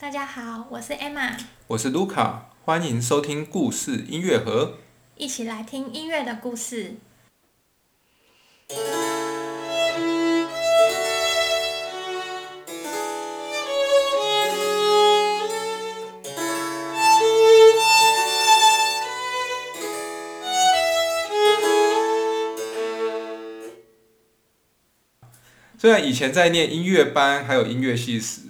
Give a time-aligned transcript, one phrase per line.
[0.00, 1.36] 大家好，我是 Emma，
[1.66, 4.74] 我是 Luca，，欢迎收听故事音乐盒，
[5.16, 6.94] 一起来听音乐的故事。
[25.76, 28.42] 虽然以前在念音乐班，还有音乐系时，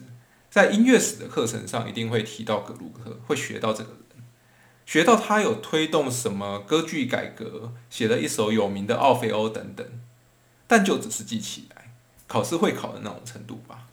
[0.51, 4.25] 在音乐史的课程上一定会提到格鲁克，会学到这个人，
[4.87, 9.87] 学到他有推动什么歌剧改革，写了一首有名的《奥菲欧》等等，
[10.67, 11.93] 但就只是记起来，
[12.27, 13.87] 考试会考的那种程度吧。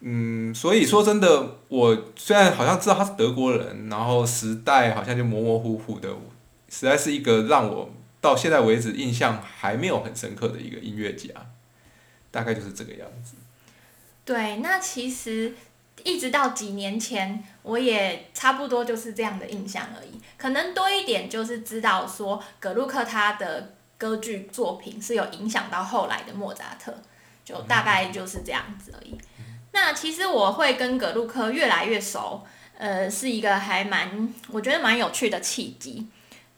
[0.00, 6.08] 嗯，所以说真的，我虽然好像知道他是德国人，然后时代好像就模模糊糊的，
[6.68, 11.28] 实在是一个让我到现在为止印象还没有很深刻的一个音乐家。
[12.30, 13.34] 大概就是这个样子。
[14.28, 15.54] 对，那其实
[16.04, 20.20] 一直到几年前，我也差不多就是这样的印象而已。
[20.36, 26.94] 可能多一点就是知道说，格鲁克他的歌剧作品是有影响到后来的莫扎特，
[27.42, 29.16] 就大概就是这样子而已。
[29.72, 32.44] 那其实我会跟格鲁克越来越熟，
[32.76, 36.06] 呃，是一个还蛮我觉得蛮有趣的契机。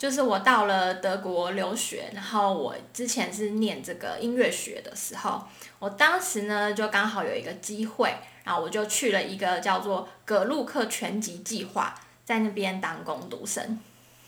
[0.00, 5.46] 就是我到了德国留学，然后我之前是念这个音乐学的时候，
[5.78, 13.78] 我当时呢就刚好有一个机会，然后我就去了一个叫做格鲁克全集计划，在那边当工读生。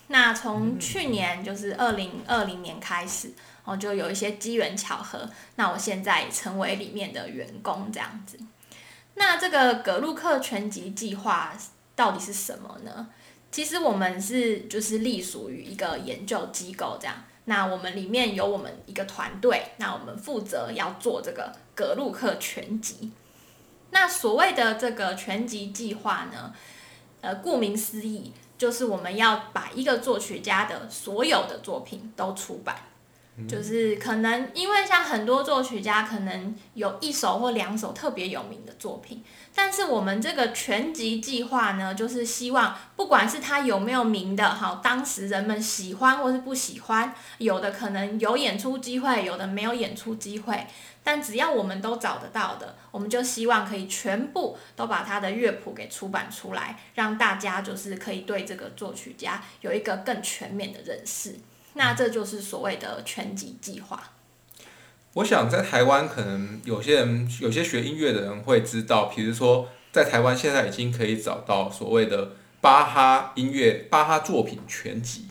[0.09, 8.37] 那从去年就是二零二零年开始，我就有一些机缘巧合，那我现在成为里面的员工这样子。
[9.15, 11.51] 那这个格鲁克全集计划
[11.95, 13.07] 到底是什么呢？
[13.53, 17.15] 其实我们是就是隶属于一个研究机构这样，
[17.45, 23.11] 那我们里面有我们一个团队，那我们负责要做这个格鲁克全集。
[23.91, 26.51] 那所谓的这个全集计划呢，
[27.21, 32.75] 呃，顾名思义，就是我们要把一个作曲家的所有的作品都出版。
[33.47, 39.23] 就是可能因为像很多作曲家可能有一首或两首特别有名的作品，
[39.55, 50.65] 但是我们这个全集计划呢，就是希望不管是他有没有名的，哈，当时人们喜欢或是不喜欢，有的可能有演出机会，有的没有演出机会，
[51.03, 61.35] 但只要我们都找得到的，我们就希望可以全部都把他的乐谱给出版出来，让大家就是可以对这个作曲家有一个更全面的认识。
[61.73, 64.01] 那这就是所谓的全集计划。
[65.15, 72.31] 我想在台湾，可能有些人有些学音乐的人会知道，比如说在台湾现在已经可以找到所谓的
[72.61, 75.27] 巴哈音乐巴哈作品全集，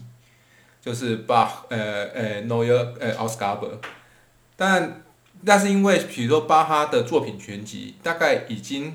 [0.80, 3.58] 就是巴呃呃 Noel 呃 o s c a r
[4.54, 5.02] 但
[5.44, 8.94] 但是因为比如说巴哈的作品全集，大概已经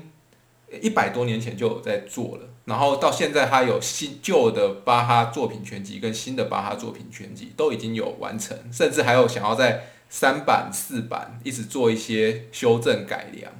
[0.80, 2.48] 一百多年前就有在做了。
[2.64, 13.52] 然后到现在，他有新旧的巴哈作品全集跟新的巴哈作品全集都已经有完成，甚至还有想要在三版、四版一直做一些修正改良。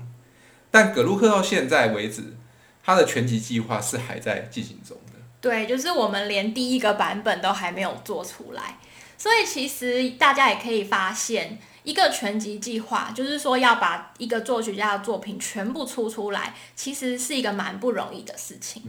[0.70, 2.36] 但葛鲁克到现在为止，
[2.82, 5.18] 他的全集计划是还在进行中的。
[5.40, 8.78] 对，就是我们连第一个版本都还没有做出来，
[9.16, 11.58] 所以其实大家也可以发现。
[11.84, 18.82] 一个全集计划，就是说要把一个作曲家的作品全部出出来，其实是一个蛮不容易的事情。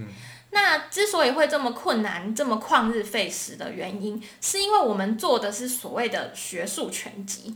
[0.51, 7.55] 那之所以会这么困难、这么旷日费时的原因，是因为我们做的是所谓的学术全集，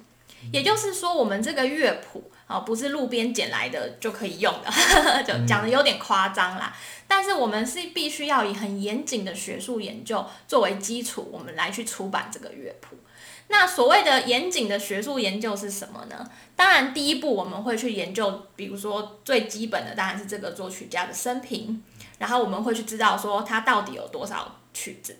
[0.52, 4.72] 也就是说，我们这个乐谱啊，不是路边捡来的就可以用的，
[5.26, 6.76] 就讲的有点夸张啦。
[7.08, 12.96] 但是我们是必须要以很严谨的学术研究作为基础，我们来去出版这个乐谱。
[13.50, 16.28] 那所谓的严谨的学术研究是什么呢？
[16.56, 21.84] 当然，第一步我们会去研究，比如说最基本的当然是这个作曲家的生平，
[22.24, 25.18] 然后我们会去知道说他到底有多少曲子。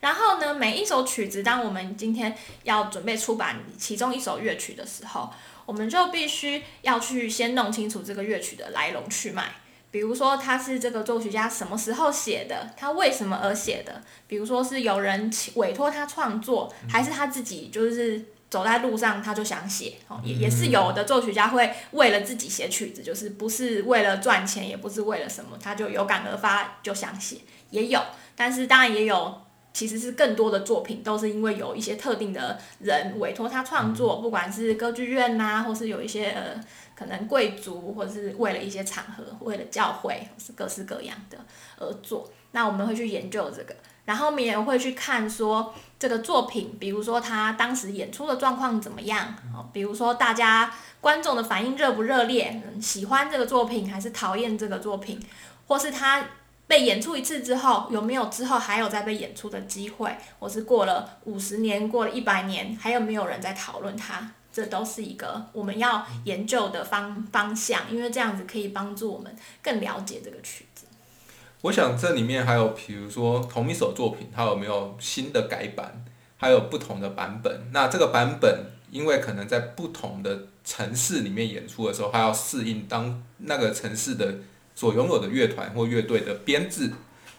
[0.00, 5.30] 然后呢，每一首曲子，当我们今天要准备出版其中一首乐曲的时候，
[5.64, 9.50] 我们就必须要去先弄清楚这个乐曲的来龙去脉。
[9.90, 14.02] 比如说他是这个作曲家什么时候写的，他为什么而写的？
[14.26, 19.94] 比如说是有人委托他创作，还是他自己就是走在路上他就想写？
[20.08, 27.38] 哦，也也是有的作曲家会为了自己写曲子，就是不是为了赚钱，也不是为了什么，他就有感而发就想写，
[27.70, 28.00] 也有。
[28.36, 36.60] 但是当然也有，其实是更多的作品都是因为有一些特定的人委托他创作，不管是歌剧院呐，或是有一些呃
[36.98, 41.38] 可能贵族或者是为了一些场合，为了教会，是各式各样的
[41.78, 42.28] 而做。
[42.52, 43.76] 那我们会去研究这个，
[44.06, 55.20] 然后我们也会去看说这个作品，比如说他当时演出的状况怎么样，哦，比如说大家观众的反应热不热烈，喜欢这个作品还是讨厌这个作品，
[55.66, 56.26] 或是他。
[56.68, 60.12] 被演出一次之后，有没有之后还有再被演出的机会？
[60.40, 64.28] 或是过了五十年，过了一百年，还有没有人在讨论它？
[64.56, 70.86] 这都是一个我们要研究的方方向，因为这样子可以帮助我们更了解这个曲子。
[71.60, 76.02] 我想这里面还有，比如说同一首作品，它有没有新的改版，
[76.38, 77.68] 还有不同的版本？
[77.72, 84.34] 那这个版本，因为可能在不同的城市里面演出的时候，它要适应当那个城市的。
[84.78, 86.92] 所拥有的乐团或乐队的编制，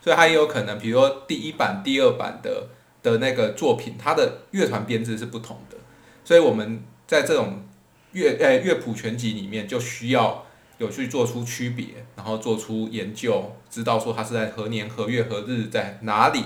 [0.03, 2.67] 所以它也有可能，比如说第一版、第二版的
[3.03, 5.77] 的那个作品，它的乐团编制是不同的。
[6.25, 7.63] 所以我们在这种
[8.11, 10.45] 乐诶乐谱全集里面，就需要
[10.77, 16.43] 有去做出区别，然后做出研究，知道说它是在何年何月何日在哪里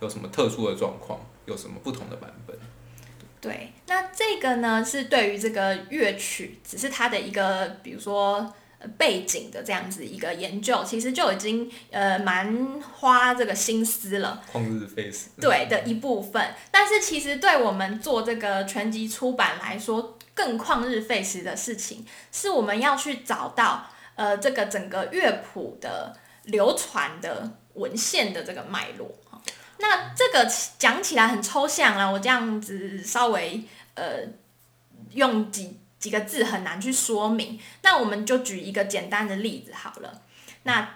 [0.00, 2.56] 有什么特殊的状况，有什么不同的版本。
[3.40, 8.54] 对，那这个呢是对于这个乐曲，只是它的一个，比如说。
[8.98, 14.42] 背景的这样子一个研究，其实就已经呃蛮花这个心思了。
[14.52, 15.28] 旷日费时。
[15.40, 29.10] 对的一部分，但是其实对我们做这个全集出版来说，更旷日费时的事情，是我们要去找到呃这个整个乐谱的流传的文献的这个脉络。
[29.78, 33.62] 那这个讲起来很抽象啊，我这样子稍微
[33.94, 34.20] 呃
[35.12, 35.78] 用几。
[36.04, 40.20] 几个字很难去说明，那我们就举一个简单的例子好了。
[40.64, 40.86] 那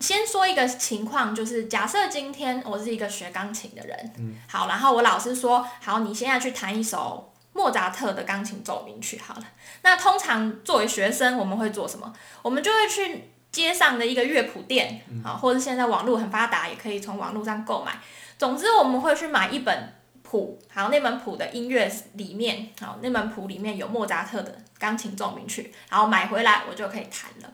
[0.00, 9.44] 先说一个情况，就是假设今天我是一个学钢琴的人，嗯，好，然后我老师说，好，你现在去弹一首莫扎特的钢琴奏鸣曲好了。
[9.82, 12.12] 那通常作为学生，我们会做什么？
[12.42, 18.00] 我们就会去街上的一个乐谱店，好，或者现在网络很发达，也可以从网络上购买。
[18.36, 19.92] 总之，我们会去买一本。
[20.28, 27.52] 谱，好，那门谱的音乐里面，好，那门谱里面有莫扎特的钢琴奏鸣曲，然后买回来我就可以弹了。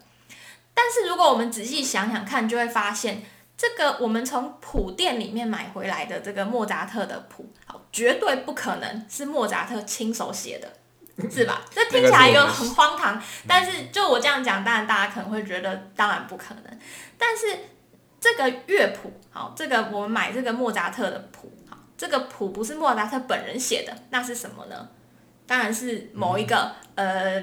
[0.72, 3.22] 但是如果我们仔细想想看，就会发现，
[3.58, 11.60] 这个我们从谱店里面买回来的这个莫扎特的谱，好，绝对不可能是莫扎特亲手写的，是吧？
[11.70, 13.22] 这听起来又很荒唐。
[13.46, 16.78] 但是就我这样讲，当然大家可能会觉得，当然不可能。
[17.18, 17.54] 但是
[18.18, 21.52] 这个乐谱，好，这个我们买这个莫扎特的谱。
[22.02, 24.88] 这个谱不是莫扎特本人写的，那是什么呢？
[25.46, 27.40] 当然是某一个呃，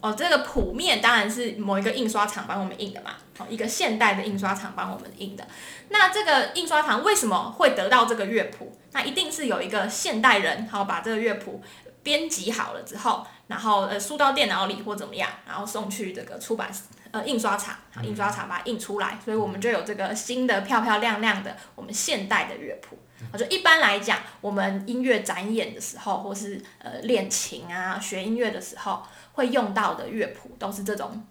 [0.00, 5.44] 哦，这个谱面当然是某一个印刷厂帮我们印的嘛，哦，一个现代的印刷厂帮我们印的。
[5.88, 8.72] 那这个印刷厂为什么会得到这个乐谱？
[8.92, 11.60] 那一定是有一个现代人，好把这个乐谱
[12.04, 16.70] 编辑好了之后，然后呃输到电脑里或怎么样，然后送去这个出版
[17.10, 17.74] 呃印刷厂，
[18.04, 22.96] 印刷厂把它印出来，所以我们就有这个新的漂漂亮亮的我们现代的乐谱。
[23.30, 29.02] 我就一般来讲，我们音乐展演的时候，或是呃练琴啊、学音乐的时候，
[29.32, 31.24] 会用到的乐谱，都是这种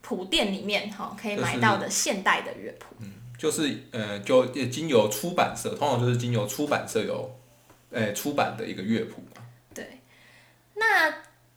[0.00, 2.94] 谱店里面哈可以买到的现代的乐谱。
[3.00, 7.36] 嗯，就是呃，就经由出版社，通常就是经由出版社有，
[7.90, 9.42] 呃出版的一个乐谱嘛。
[9.74, 10.00] 对，
[10.74, 11.10] 那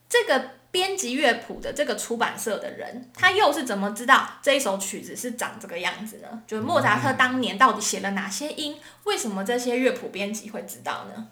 [0.10, 0.57] 这个。
[0.78, 6.44] 编辑乐谱的这个出版社的人，他又是怎么知道这一首曲子是长这个样子呢？
[6.46, 8.78] 就是莫扎特当年到底写了哪些音？
[9.06, 11.30] 为什么这些乐谱编辑会知道呢？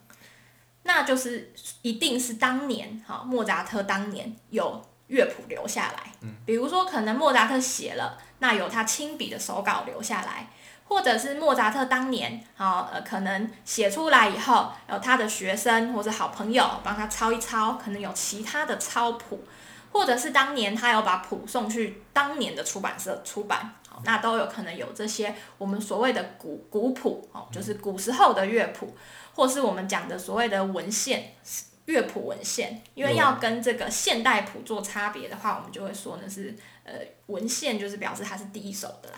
[0.82, 1.54] 那就是
[1.84, 6.12] 一定是当年哈，莫扎特当年有乐谱留下来。
[6.44, 10.50] 比如说可能莫扎特写了，那有他亲笔的手稿留下来。
[10.88, 19.44] 或者是莫扎特当年，好呃，可能写出来以后，有他的学生或者好朋友帮他抄一抄，可能有其他的抄谱，
[19.92, 28.96] 或者是当年他有把谱送去当年的出版社出版，好，那都有可能有这些我们所谓的古古谱，哦，就是古时候的乐谱，
[29.34, 31.34] 或是我们讲的所谓的文献
[31.86, 36.94] 乐谱文献，因为要跟这个现代谱做差别的话，我们就会说呢是呃
[37.26, 39.18] 文献就是表示它是第一手的啦。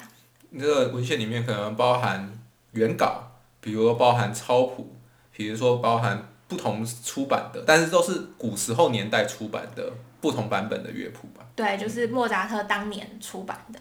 [0.60, 2.32] 这个文献里面可能包含
[2.72, 3.24] 原稿，
[3.60, 4.96] 比如包含抄谱，
[5.32, 11.46] 比如说包含不同出版的，但是都是古时候年代出版的不同版本的乐谱吧。
[11.56, 13.80] 对，就是莫扎特当年出版的。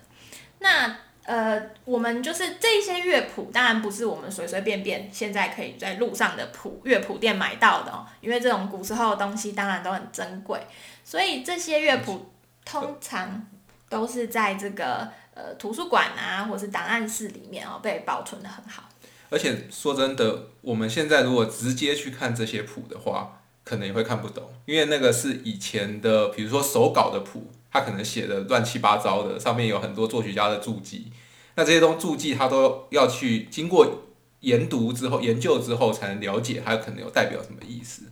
[0.59, 10.61] 那呃，我们就是这些乐谱，当然不是我们随随便便现在可以在路上的谱乐谱店买到的哦，因为这种古时候的东西当然都很珍贵，
[11.05, 12.31] 所以这些乐谱
[12.65, 13.47] 通常
[13.89, 15.09] 都是在这个。
[15.37, 18.89] 呃，图书馆啊，或是档案室里面哦，被保存的很好。
[19.29, 31.13] 而且说真的，我们现在如果直接去看这些谱的话，可能也会看不懂，因为那个是以前的，比如说手稿的谱，它可能写的乱七八糟的，上面有很多作曲家的注记，
[31.57, 34.05] 那这些东注记他都要去经过
[34.41, 38.05] 研读之后、研究之后才能了解它可能有代表什么意思，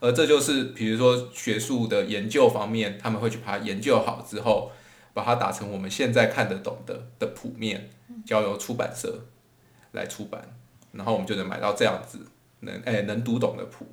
[0.00, 4.70] 而这就是比如说学术的研究方面，他们会去把它研究好之后，
[5.14, 7.90] 把它打成我们现在看得懂的的谱面，
[8.24, 9.26] 交由出版社
[9.92, 10.42] 来出版，
[10.92, 12.26] 然后我们就能买到这样子
[12.60, 13.86] 能哎、能读懂的谱。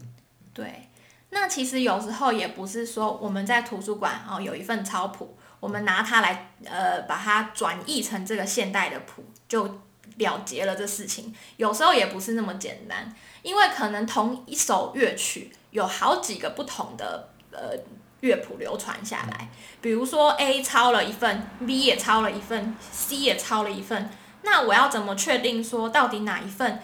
[0.54, 0.90] 对，
[1.30, 9.80] 那其实有时候也不是说我们在图书馆哦有一份抄谱，我们拿它来呃把它转译成这个现代的谱就
[10.18, 11.34] 了结了这事情。
[11.58, 17.78] 有时候也不是那么简单，因为可能同一首乐曲有好几个不同的呃
[18.22, 19.50] 乐谱流传下来，
[19.82, 24.10] 比如说 A 抄了一份，B 也抄了一份，C 也抄了一份，
[24.42, 26.82] 那我要怎么确定说到底哪一份？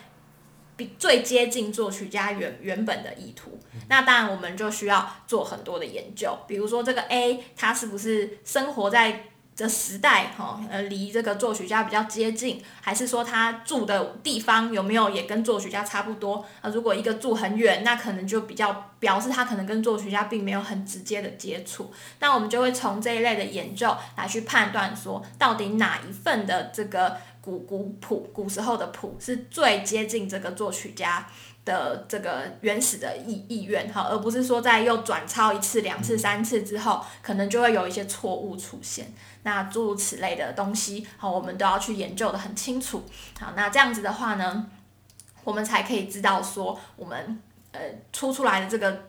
[0.78, 9.24] 比最接近作曲家原原本的意图，那当然我们就需要做很多的研究，比如说这个 A 他是不是生活在
[9.56, 16.46] 这时代哈，呃离这个作曲家比较接近，还是说他住的地方有没有也跟作曲家差不多？
[16.62, 27.16] 啊，如果一个住很远，那可能就比较表示他可能跟作曲家并没有很直接的接触，那我们就会从这一类的研究来去判断说，到底哪一份的这个。
[27.46, 31.28] 古古谱，古时候的谱是最接近这个作曲家
[31.66, 39.12] 的这个原始的意意愿哈，而不是说在又转抄一次、两次、三次之后，可能就会有一些错误出现。
[39.44, 43.04] 那诸如此类的东西，好，我们都要去研究的很清楚。
[43.40, 44.68] 好，那这样子的话呢，
[45.44, 47.42] 我们才可以知道说，我们
[47.72, 47.82] 呃
[48.14, 49.08] 出出来的这个，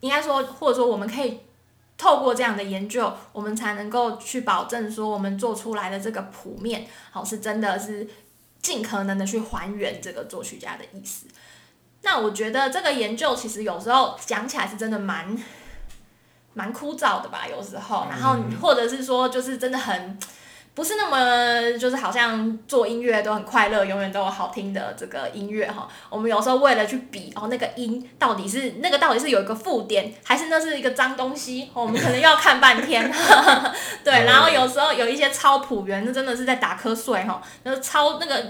[0.00, 1.40] 应该说，或者说我们可以。
[1.98, 8.08] 透过这样的研究，我们才能够去保证说，我们做出来的这个谱面，好是真的是
[8.60, 11.26] 尽可能的去还原这个作曲家的意思。
[12.02, 15.36] 那我觉得这个研究其实有时候讲起来是真的蛮
[16.54, 20.18] 蛮枯燥的吧，有时候，然后或者是说就是真的很。
[20.74, 25.86] 不是那么就是好像做音乐都很快乐，永远都有好听的这个音乐哈。
[26.08, 31.68] 我们有时候为了去比哦，那个音到底是那个到底是有一个附点，还是那是一个脏东西？
[31.74, 33.12] 我们可能要看半天。
[34.02, 37.42] 对，然后有时候有一些抄谱员，那真的是在打瞌睡哈。
[37.64, 38.42] 那抄那个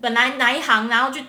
[0.00, 1.20] 本来哪一行，然后就。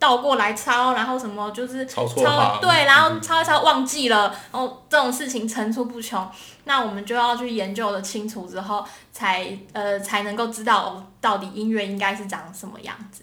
[0.00, 2.24] 倒过来抄，然后什么就是抄错
[2.60, 6.28] 对，然后抄一抄忘记了，然后这种事情层出不穷。
[6.64, 13.22] 那我们就要去研究的清楚之后，才呃才能够知道到底音乐应该是长什么样子。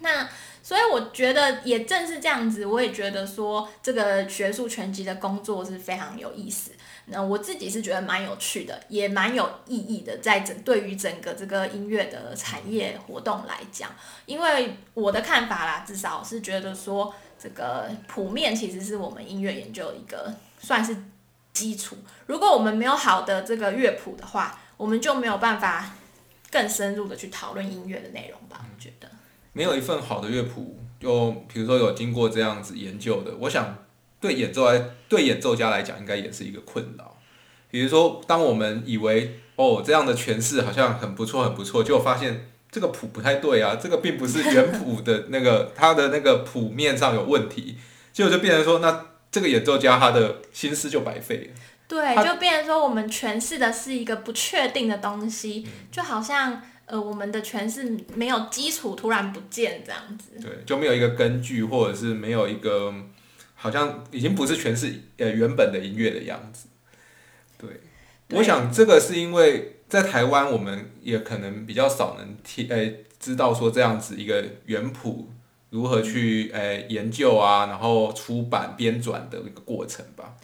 [0.00, 0.28] 那
[0.62, 6.72] 所以我觉得也正是这样子，我也觉得说这个学术全集的工作是非常有意思。
[7.12, 13.90] 那我自己是觉得蛮有趣的，也蛮有意义的，在整对于整个这个音乐的产业活动来讲，
[14.26, 20.96] 因为我的看法啦，至少是觉得说，这个谱面其实是我们音乐研究一个算是
[21.52, 21.96] 基础。
[22.26, 25.96] 如果我们没有好的这个乐谱的话，我们就没有办法
[26.50, 28.64] 更深入的去讨论音乐的内容吧？
[28.64, 29.08] 我觉得
[29.52, 33.76] 没有一份好的乐谱，就比如说有经过这样子研究的，我想。
[34.20, 37.16] 对演奏来，对演奏家来讲，应该也是一个困扰。
[37.70, 47.78] 比如说，当我们以为哦这样的诠释好像很不错，很不错，结果发现这个谱不太对啊，这个并不是原谱的 那个，它的那个谱面上有问题，
[48.12, 51.60] 结果就变成说，那这个演奏家他的心思就白费了。
[51.86, 60.32] 对，就变成说我们诠释的是一个不确定的东西，就好像呃我们的诠释没有基础，突然不见这样子。
[60.42, 62.92] 对，就没有一个根据，或者是没有一个。
[63.62, 66.66] 好像已经不是全是呃原本的音乐的样子，
[67.58, 67.68] 对，
[68.38, 75.28] 我想这个是因为在台湾我们也可能比较少能听呃知道说这样子一个原谱
[75.68, 80.34] 如何去呃研究啊，然后出版编纂的一个过程吧。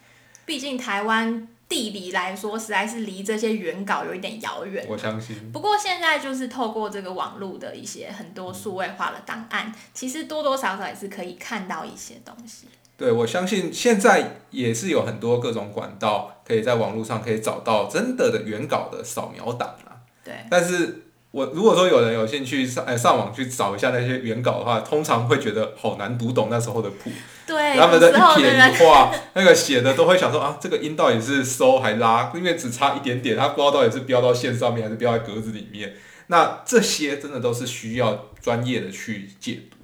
[0.45, 4.85] 毕竟台湾地理来说实在是离这些原稿有一点遥远。
[4.87, 5.51] 我相信。
[5.51, 12.67] 不过现在就是透过这个网络的一些很多数位化的档案，其实多多少少也是可以看到一些东西。
[12.97, 20.01] 对，我相信现在也是有很多各种管道，可以在网络上可以找到真的的原稿的扫描档啊。
[20.25, 20.33] 对。
[20.51, 27.11] 但是我如果说有人有兴趣上哎上网去找一下那些原稿的话，通常会觉得好难读懂那时候的谱。
[27.47, 27.77] 对。
[27.77, 32.33] 他们的一撇一画，那个写的都会想说啊，这个音到底是收还拉？
[32.35, 35.93] 因为只差一点点，他不知道到底是标到线上面还是标在格子里面。
[36.29, 39.76] 那这些真的都是需要专业的去解读。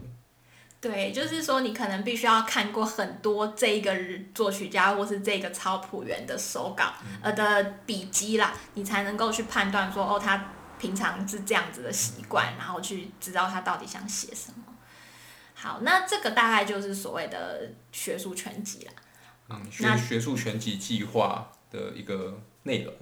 [0.82, 3.96] 对，就是说你可能必须要看过很多这一个
[4.34, 14.74] 作曲家或是这个抄谱员的手稿呃的笔记啦，你才能够去判断说哦，他平常是这样子的习惯，然后去知道他到底想写什么。
[15.54, 18.92] 好，那这个大概就是所谓的学术全集啦。
[19.50, 22.92] 嗯，那学学术全集计划的一个内容。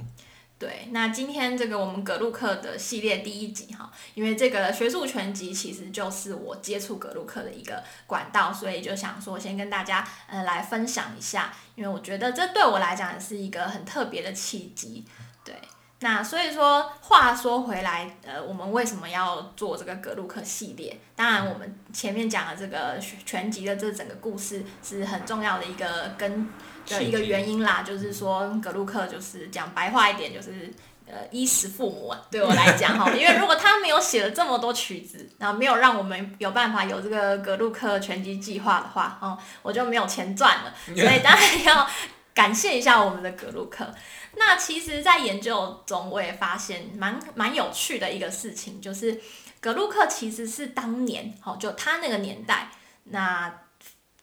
[0.61, 15.03] 对，那今天这个我们格鲁克的系列第一集哈，因为这个学术全集其实就是我接触格鲁克的一个管道，所以就想说先跟大家呃来分享一下，因为我觉得这对我来讲也是一个很特别的契机。
[15.43, 15.55] 对，
[16.01, 21.01] 那所以说话说回来，呃，我们为什么要做这个格鲁克系列？
[21.17, 26.47] 当然，我们前面讲的这个全集的这整个故事是很重要的一个根。
[26.87, 30.73] 的一个原因啦，就是说格鲁克就是讲白话一点，就是
[31.07, 41.89] 呃衣食父母啊，对我来讲哈， 因为如果他没有写了这么多曲子，然后没有让我们有办法有这个格鲁克拳击计划的话，哦，我就没有钱赚了， 所以当然要
[42.35, 43.93] 感谢一下我们的格鲁克。
[44.37, 49.21] 那其实，在研究中，我也发现蛮蛮有趣的一个事情，就是
[49.61, 52.71] 格鲁克其实是当年，好就他那个年代
[53.05, 53.53] 那。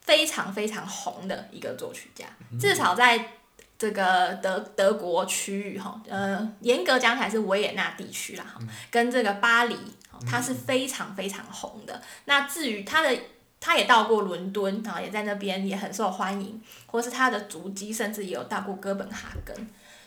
[0.08, 2.26] 非常非常红的一个作曲家，
[2.58, 3.34] 至少在
[3.78, 8.60] 这个德德国区域哈，呃，严格讲起来是维也纳地区啦哈，
[8.90, 9.78] 跟这个巴黎，
[10.26, 12.02] 他是非常非常红的。
[12.26, 13.16] 那至于他的，
[13.60, 19.56] 他也到过伦敦，然后也在那边也很受欢迎，或是他的足迹，甚至也有到过哥本哈根，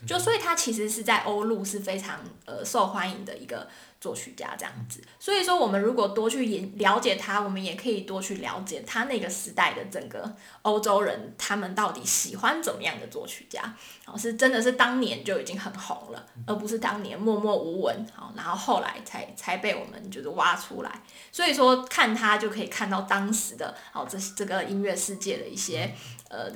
[0.07, 3.69] 就所以他其实是在欧陆是非常呃受欢迎的一个。
[4.01, 21.03] 作曲家这样子，所以说我们如果多去研了解他，我们也可以多去了解他那个时代的整个欧洲人，他们到底喜欢怎么样的作曲家，然后，是真的是当年就已经很红了，而不是当年默默无闻，好，然后后来才才被我们就是挖出来。
[21.31, 25.95] 所以说看他就可以看到当时的哦这这个音乐世界的一些
[26.31, 26.51] 呃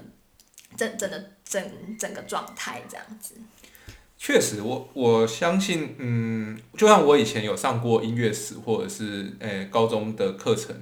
[0.77, 1.63] 整整的整
[1.99, 3.35] 整个状态这样子。
[4.17, 10.75] 确实，我我相信，嗯，就像我以前有上过音乐史或者是诶高中的课程，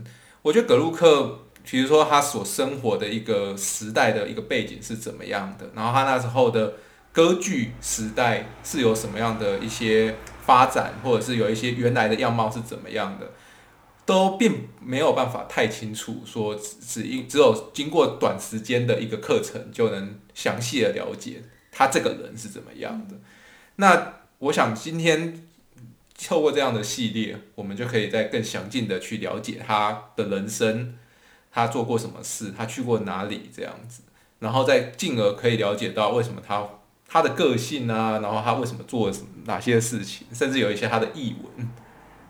[0.43, 6.75] 我觉得格鲁克，比如说他所生活的一个时代的一个背景是怎么样的，然后他那时候的
[7.11, 10.15] 歌剧时代是有什么样的一些
[10.47, 13.29] 发展，或者是有一些原来的样貌是怎么样的，
[14.05, 23.15] 都并没有办法太清楚，说只只因只有经过短时间的一个课程就能详细的了解他这个人是怎么样的。
[23.77, 25.47] 那我想今天
[26.27, 30.99] 透过这样的系列，我们就可以再更详尽的去了解他的人生，
[31.53, 34.03] 他做过什么事，他去过哪里这样子，
[34.41, 36.69] 然后再进而可以了解到为什么他
[37.09, 39.11] 他的个性啊，然后他为什么做
[39.45, 41.69] 哪些事情，甚至有一些他的译文，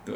[0.04, 0.14] 对。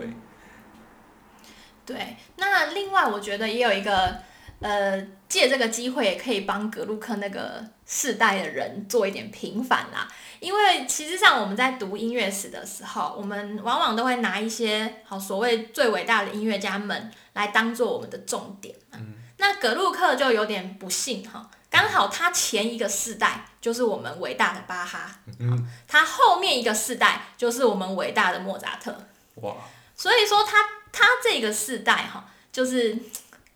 [1.87, 4.17] 对，那另外我觉得也有一个。
[4.59, 10.09] 呃，借这个机会也可以帮格鲁克那个世代的人做一点平反啦。
[10.41, 18.75] 因为其实上我们在读音乐史的时候，我们往往都会拿一些好所谓最伟大的音乐家们来当做我们的重点。
[18.95, 19.13] 嗯。
[19.37, 25.71] 那格鲁克就有点不幸哈，刚好他前一个世代就是我们伟大的巴哈，嗯。
[25.87, 29.07] 他后面一个世代就是我们伟大的莫扎特。
[29.43, 29.55] 哇。
[29.95, 30.59] 所以说他
[30.97, 32.97] 他这个世代哈，就是。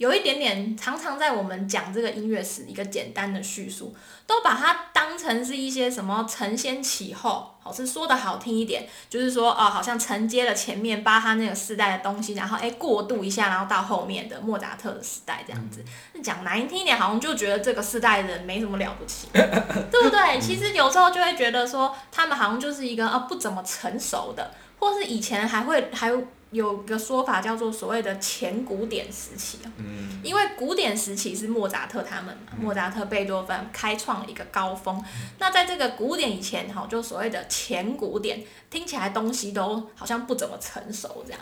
[0.00, 3.94] 有一点点，常常在我们讲这个音乐史一个简单的叙述，
[4.26, 15.84] 都把它当成是一些什么承先启后，好是说的好听一点，就是说哦，好像承接了前面巴哈那个世代的东西，然后哎过渡一下，然后到后面的莫扎特的时代这样子。
[16.24, 20.40] 讲难听一点，好像就觉得这个世代的人没什么了不起，对不对？
[20.40, 26.10] 其实有时候就会觉得说，他们好像就是一个啊不怎么成熟的，或是以前还会还。
[26.50, 35.00] 有个说法叫做所谓的前古典时期嗯，因为古典时期是莫扎特他们，莫扎特、贝多芬开创了一个高峰。
[35.38, 41.40] 那在这个古典以前，哈，就所谓的前古典，听起来东西都好像不怎么成熟这样。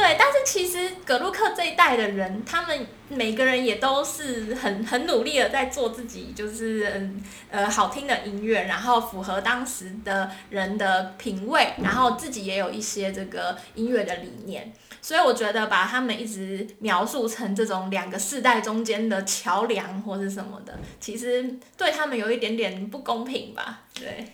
[0.00, 14.72] 对，但是其实格鲁克这一代的人，他们每个人也都是很很努力的在做自己，就是嗯呃好听的音乐，然后符合当时的人的品味，然后自己也有一些这个音乐的理念。
[15.02, 23.80] 所以我觉得把他们一直描述成这种两个世代中间的桥梁或是什么的，其实对他们有一点点不公平吧？
[23.92, 24.26] 对。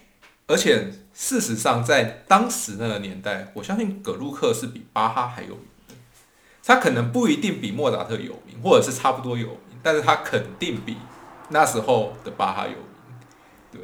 [0.47, 5.95] 而且事实上，在当时那个年代，我相信葛鲁克是比巴哈还有名的。
[6.63, 10.97] 他可能不一定比莫扎特有名，或者是差不多有名，但是他肯定比
[11.49, 12.87] 那时候的巴哈有名。
[13.73, 13.81] 对。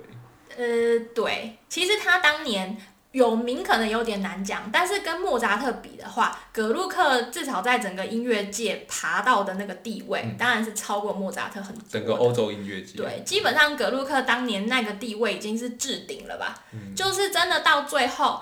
[0.56, 2.76] 呃，对，其实他当年。
[3.12, 11.84] 有名可能有点难讲，但是跟莫扎特比的话，格鲁克至少在整个音乐界爬到的那个地位，当然是超过莫扎特很多。
[11.90, 12.96] 整个欧洲音乐界。
[12.96, 16.54] 对，基本上格鲁克当年那个地位已经是置顶了吧？
[16.96, 18.40] 就是真的到最后，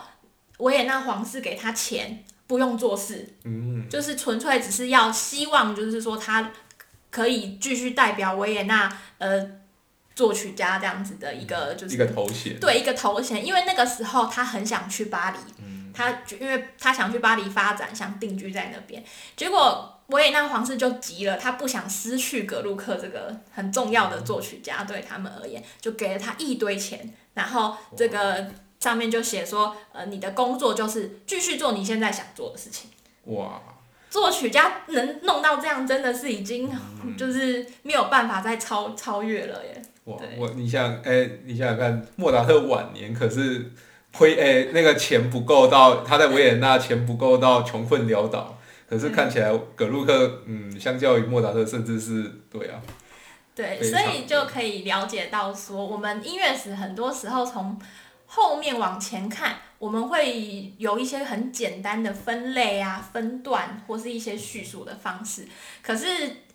[0.59, 6.53] 维也纳皇室给他钱，不用做事，嗯，就是纯粹只是要希望，就是说他
[7.11, 9.45] 可以继续代表维也纳呃
[10.21, 15.39] 作曲家这样子的一个就是一个头衔，对一个头衔，因为那个时候他很想去巴黎，
[15.95, 19.03] 他就因为他想去巴黎发展，想定居在那边，
[19.35, 28.47] 结果维也纳皇室就急了，他不想失去格鲁克这个很重要的作曲家，对他们而言，就给了他一堆钱，然后这个
[28.79, 32.91] 上面就写说，呃，你的工作就是继续做你现在想做的事情。
[33.25, 33.63] 哇，
[34.11, 36.71] 作曲家能弄到这样，真的是已经
[37.17, 39.83] 就是没有办法再超超越了耶。
[40.05, 43.71] 哇，我你想，哎、你想想看，莫扎特晚年可是
[44.13, 48.57] 亏，哎、那个钱不够到，他在维也纳 钱不够到穷困潦倒。
[48.89, 52.83] 可是看起来葛鲁克，嗯，相较于莫扎特，甚至是对啊，
[53.55, 57.81] 对，所以就可以了解到说，我们音乐史很多时候从
[58.27, 65.47] 后面往前看，我们会有一些很简单的分类啊、分段或是一些叙述的方式。
[65.83, 66.07] 可是，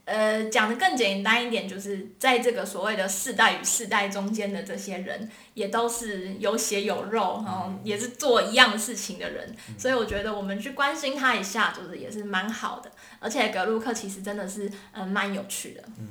[0.06, 9.56] 呃，讲的更简单一点，就是在这个所谓的世代与世代中间的这些人，也都是有血有肉，然后也是做一样的事情的人。
[9.78, 12.92] 所以我觉得我们去关心他一下，就是也是蛮好的。
[13.20, 15.84] 而且格鲁克其实真的是，嗯、蛮有趣的。
[15.98, 16.08] 嗯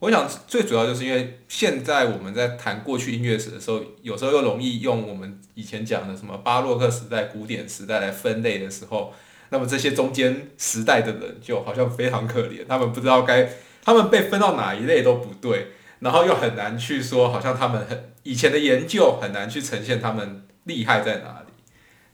[0.00, 9.12] 我想最主要就是因为现在我们在谈过去音乐史的时候，有时候又容易用我们以前讲的什么巴洛克时代、古典时代来分类的时候，
[9.50, 13.48] 那么这些中间时代的人就好像非常可怜，他们不知道该，
[13.84, 21.52] 他们被分到哪一类都不对，然后又很难去说，好像他们很以前的研究很难去呈现他们厉害在哪里。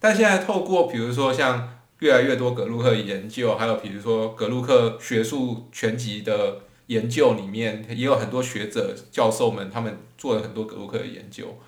[0.01, 11.59] 但现在透过比如说像越来越多格鲁克研究，还有比如说格鲁克学术全集的研究里面，也有很多学者教授们他们做了很多格鲁克的研究，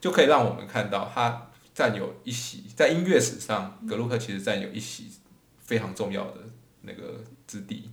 [0.00, 1.47] 就可以让我们看到他
[1.78, 5.12] 占有一席在音乐史上，格鲁克其实占有一席
[5.60, 6.40] 非常重要的
[6.82, 7.88] 那个之地。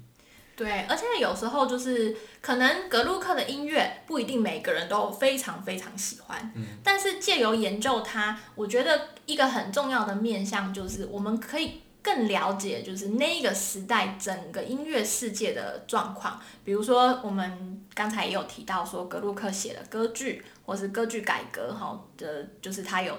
[0.56, 6.52] 对，而且有时候就是可能格鲁克的音乐不一定每个人都非常非常喜欢，
[6.84, 16.42] 但是借由研究它，我觉得一个很重要的面向就是我们可以更了解就是那个时代整个音乐世界的状况。
[16.64, 23.16] 比如说我们刚才也有提到说格鲁克写的歌剧或是歌剧改革哈的，就是他有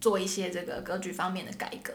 [0.00, 1.92] 做一些这个歌剧方面的改革。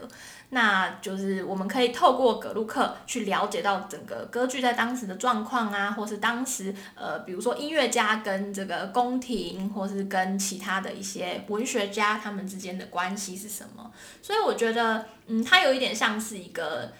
[0.50, 13.90] 那就是我们可以透过格鲁克去了解到整个歌剧在当时的状况啊，或是当时呃，比如说音乐家跟这个宫廷，或是跟其他的一些文学家他们之间的关系是什么。
[14.22, 16.92] 所以我觉得，嗯，它有一点像是一个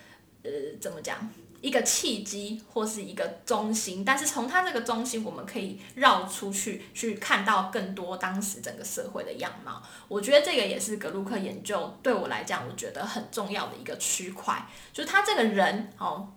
[0.42, 1.16] 呃，怎么讲？
[1.60, 9.82] 一个契机或是一个中心，但是从它这个中心，我们可以绕出去，去看到更多当时整个社会的样貌。
[10.08, 16.32] 我觉得这个也是格鲁克研究对我来讲，我觉得很重要的一个区块，就是他这个人哦，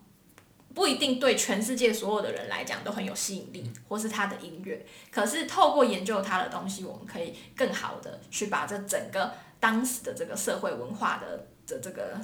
[0.73, 4.85] 不一定对全世界所有的人来讲都很有吸引力，或是他的音乐。
[5.11, 12.19] 可是透过研究他的东西，我们可以更好的去把这整个当时的这个社会文化的的这个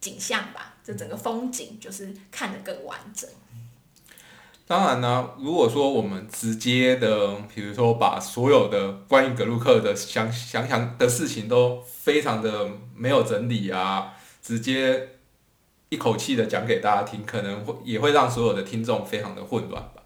[0.00, 3.28] 景象吧，这整个风景就是看得更完整。
[4.66, 15.10] 当然呢，如果说我们直接的，比如说把所有的关于格鲁克的想想想的事情都非常的没有整理啊，直接
[15.90, 20.02] 一口气的讲给大家听，可能会也会让所有的听众非常的混乱吧。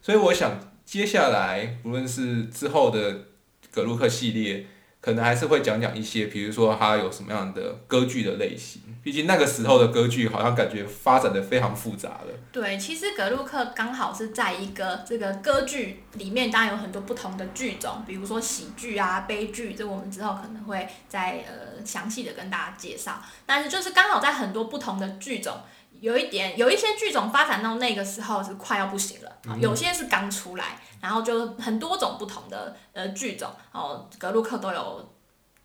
[0.00, 3.26] 所以我想接下来不论是之后的
[3.72, 4.64] 格鲁克系列，
[5.00, 8.82] 可能还是会讲讲一些，比如说它有什么样的歌剧的类型。
[9.02, 12.26] 毕竟那个时候的歌剧好像感觉发展的非常复杂了。
[12.52, 23.22] 对，其实格鲁克刚好是在一个这个歌剧里面，当然有很多不同的剧种，比如说喜剧啊、悲剧，这我们之后可能会再呃详细的跟大家介绍。
[23.46, 25.56] 但是就是刚好在很多不同的剧种，
[26.00, 35.14] 有一点有一些剧种发展到那个时候是快要不行了，啊有些是刚出来，然后就很多种不同的呃剧种，哦，格鲁克都有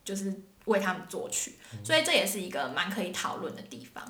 [0.04, 0.32] 就是
[0.66, 4.04] 为他们作曲，所以这也是一个蛮可以讨论的地方。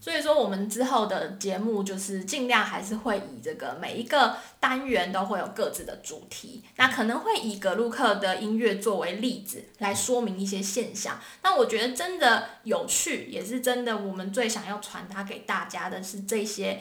[0.00, 11.20] 所以说，我们之后的节目就是尽量还是会以这个每一个单元都会有各自的主题，那可能会以格鲁克的音乐作为例子来说明一些现象。
[11.42, 16.80] 那我觉得真的有趣，也是真的我们最想要传达给大家的是这些。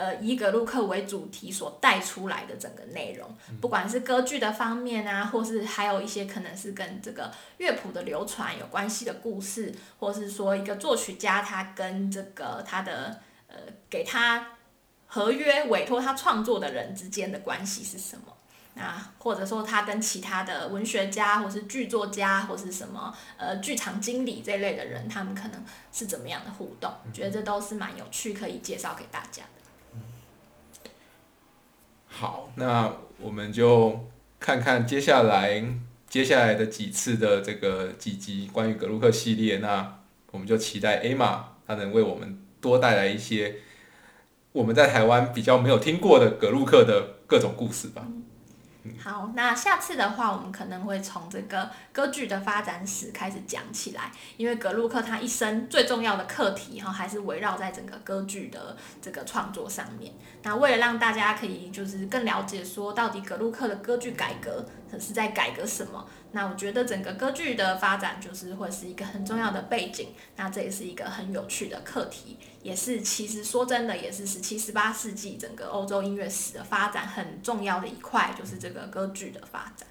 [0.00, 13.56] 呃，以格鲁克为主题所带出来的整个内容，不管是歌剧的方面啊，或是还有一些可能是跟这个乐谱的流传有关系的故事，或是说一个作曲家他跟这个他的呃
[13.90, 14.52] 给他
[15.06, 18.34] 合约委托他创作的人之间的关系是什么？
[18.72, 26.90] 那或者说他跟其他的文学家，或是剧作家，或是什么呃剧场经理这类的人，他们可能是怎么样的互动？
[27.12, 29.59] 觉得这都是蛮有趣，可以介绍给大家的。
[32.20, 33.98] 好，那我们就
[34.38, 35.64] 看看接下来
[36.06, 43.54] 接下来的几次的这个几集关于格鲁克系列，那我们就期待 A 玛他能为我们多带来一些
[44.52, 48.06] 我们在台湾比较没有听过的格鲁克的各种故事吧。
[48.98, 60.12] 好，那下次的话，我们可能会从这个歌剧的发展史开始讲起来，因为格鲁克他一生最重要的课题哈，还是围绕在整个歌剧的这个创作上面。
[60.42, 66.06] 那为了让大家可以就是更了解说，到底格鲁克的歌剧改革是在改革什么？
[66.32, 79.88] 那我觉得整个歌剧的发展就是会是一个很重要的背景，那这也是一个很有趣的课题，也是其实说真的，也是十七、十八世纪整个欧洲音乐史的发展很重要的一块，就是这个歌剧的发展。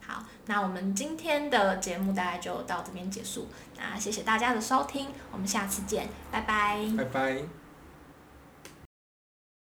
[0.00, 6.78] 好，那我们今天的节目大概就到这边结束，那谢谢大家的收听，我们下次见，拜拜。
[6.96, 7.61] 拜拜。